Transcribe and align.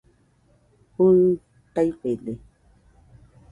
Fɨui 0.93 1.21
taifede 1.73 2.31